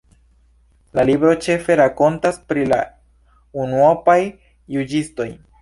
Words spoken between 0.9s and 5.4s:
La libro ĉefe rakontas pri la unuopaj juĝistoj.